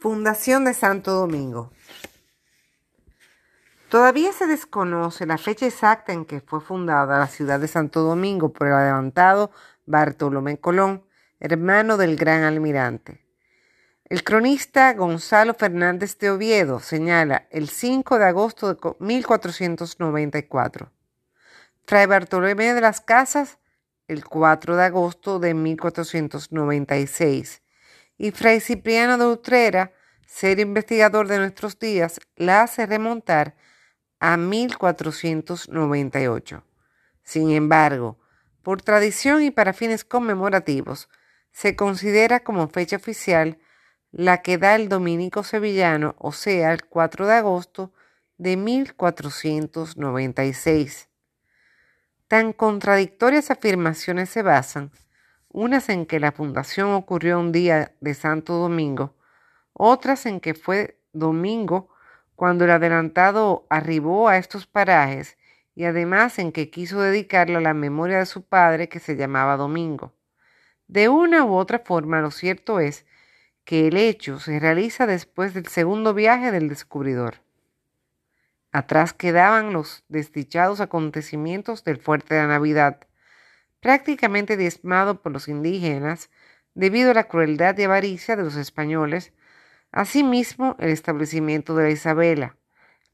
[0.00, 1.70] Fundación de Santo Domingo.
[3.90, 8.50] Todavía se desconoce la fecha exacta en que fue fundada la ciudad de Santo Domingo
[8.50, 9.50] por el adelantado
[9.84, 11.04] Bartolomé Colón,
[11.38, 13.26] hermano del gran almirante.
[14.06, 20.90] El cronista Gonzalo Fernández de Oviedo señala el 5 de agosto de 1494.
[21.86, 23.58] Fray Bartolomé de las Casas
[24.08, 27.60] el 4 de agosto de 1496
[28.20, 29.94] y Fray Cipriano de Utrera,
[30.30, 33.56] ser investigador de nuestros días, la hace remontar
[34.20, 36.62] a 1498.
[37.24, 38.16] Sin embargo,
[38.62, 41.08] por tradición y para fines conmemorativos,
[41.50, 43.58] se considera como fecha oficial
[44.12, 47.92] la que da el dominico sevillano, o sea, el 4 de agosto
[48.38, 51.08] de 1496.
[52.28, 54.92] Tan contradictorias afirmaciones se basan
[55.48, 59.16] unas en que la fundación ocurrió un día de Santo Domingo,
[59.82, 61.88] otras en que fue domingo
[62.36, 65.38] cuando el adelantado arribó a estos parajes
[65.74, 69.56] y además en que quiso dedicarlo a la memoria de su padre que se llamaba
[69.56, 70.12] Domingo.
[70.86, 73.06] De una u otra forma, lo cierto es
[73.64, 77.36] que el hecho se realiza después del segundo viaje del descubridor.
[78.72, 83.00] Atrás quedaban los desdichados acontecimientos del fuerte de la Navidad,
[83.80, 86.28] prácticamente diezmado por los indígenas
[86.74, 89.32] debido a la crueldad y avaricia de los españoles,
[89.92, 92.56] asimismo el establecimiento de la Isabela,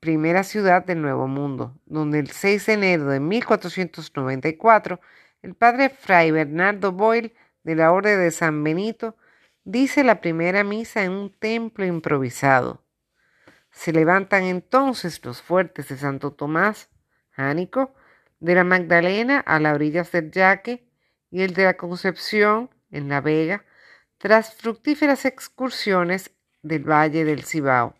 [0.00, 5.00] primera ciudad del Nuevo Mundo, donde el 6 de enero de 1494
[5.42, 9.16] el padre Fray Bernardo Boyle de la Orden de San Benito
[9.64, 12.84] dice la primera misa en un templo improvisado.
[13.70, 16.90] Se levantan entonces los fuertes de Santo Tomás,
[17.30, 17.94] Jánico,
[18.40, 20.86] de la Magdalena a las orillas del Yaque
[21.30, 23.64] y el de la Concepción en La Vega,
[24.18, 27.94] tras fructíferas excursiones del Valle del Cibao.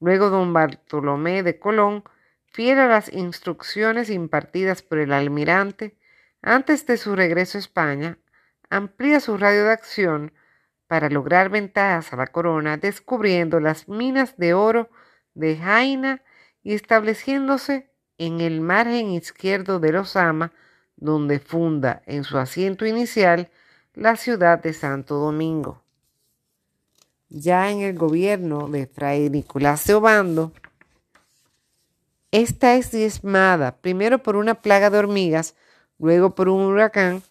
[0.00, 2.04] Luego don Bartolomé de Colón,
[2.52, 5.96] fiel a las instrucciones impartidas por el almirante,
[6.42, 8.18] antes de su regreso a España,
[8.70, 10.32] amplía su radio de acción
[10.86, 14.88] para lograr ventajas a la corona, descubriendo las minas de oro
[15.34, 16.22] de Jaina
[16.62, 20.52] y estableciéndose en el margen izquierdo de Osama,
[20.96, 23.50] donde funda en su asiento inicial
[23.94, 25.85] la ciudad de Santo Domingo.
[27.28, 30.52] Ya en el gobierno de Fray Nicolás de Obando,
[32.30, 35.56] esta es diezmada primero por una plaga de hormigas,
[35.98, 37.24] luego por un huracán,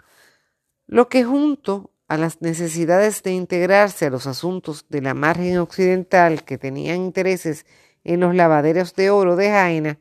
[0.86, 6.44] lo que junto a las necesidades de integrarse a los asuntos de la margen occidental
[6.44, 7.66] que tenían intereses
[8.04, 10.00] en los lavaderos de oro de Jaina,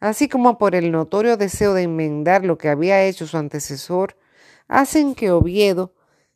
[0.00, 4.16] así como por el notorio deseo de enmendar lo que había hecho su antecesor,
[4.68, 5.92] hacen que Oviedo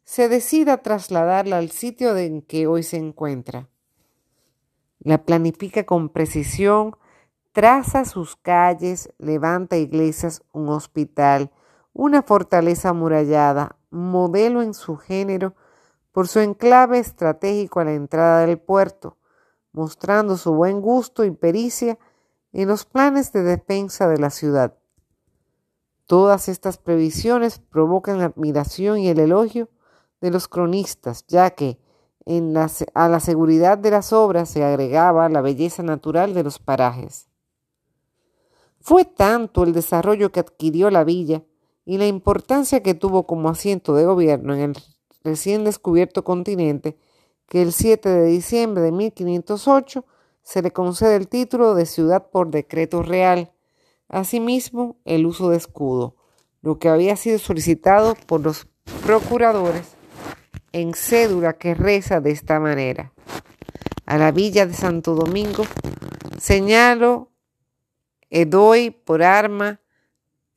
[0.08, 3.68] se decida trasladarla al sitio en que hoy se encuentra.
[5.00, 6.96] La planifica con precisión,
[7.52, 11.50] traza sus calles, levanta iglesias, un hospital,
[11.92, 15.54] una fortaleza amurallada, modelo en su género,
[16.10, 19.18] por su enclave estratégico a la entrada del puerto,
[19.72, 21.98] mostrando su buen gusto y pericia
[22.54, 24.74] en los planes de defensa de la ciudad.
[26.06, 29.68] Todas estas previsiones provocan admiración y el elogio
[30.20, 31.78] de los cronistas, ya que
[32.28, 37.28] en a la seguridad de las obras se agregaba la belleza natural de los parajes.
[38.80, 41.42] Fue tanto el desarrollo que adquirió la villa
[41.84, 44.76] y la importancia que tuvo como asiento de gobierno en el
[45.24, 46.98] recién descubierto continente
[47.48, 50.04] que el 7 de diciembre de 1508
[50.42, 53.52] se le concede el título de ciudad por decreto real,
[54.08, 56.16] asimismo el uso de escudo,
[56.60, 58.66] lo que había sido solicitado por los
[59.06, 59.97] procuradores
[60.72, 63.12] en cédula que reza de esta manera.
[64.06, 65.64] A la villa de Santo Domingo
[66.38, 67.30] señalo,
[68.30, 69.80] doy por arma,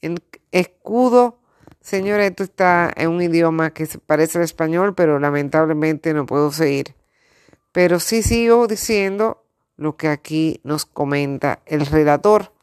[0.01, 0.17] en
[0.51, 1.39] escudo.
[1.81, 6.95] Señora, esto está en un idioma que parece el español, pero lamentablemente no puedo seguir.
[7.71, 9.43] Pero sí sigo diciendo
[9.77, 12.53] lo que aquí nos comenta el relator.